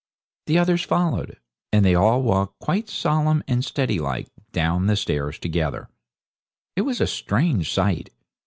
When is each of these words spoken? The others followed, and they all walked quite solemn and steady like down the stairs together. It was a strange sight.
The 0.47 0.57
others 0.57 0.81
followed, 0.81 1.37
and 1.71 1.85
they 1.85 1.93
all 1.93 2.23
walked 2.23 2.57
quite 2.57 2.89
solemn 2.89 3.43
and 3.47 3.63
steady 3.63 3.99
like 3.99 4.29
down 4.51 4.87
the 4.87 4.95
stairs 4.95 5.37
together. 5.37 5.89
It 6.75 6.81
was 6.81 7.01
a 7.01 7.05
strange 7.05 7.71
sight. 7.71 8.09